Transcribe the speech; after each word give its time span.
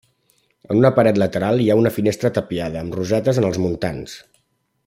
En 0.69 0.79
una 0.79 0.89
paret 0.99 1.19
lateral 1.23 1.61
hi 1.65 1.69
ha 1.73 1.77
una 1.81 1.93
finestra 1.99 2.33
tapiada 2.39 2.83
amb 2.85 2.99
rosetes 3.01 3.41
en 3.43 3.49
els 3.51 3.65
muntants. 3.67 4.21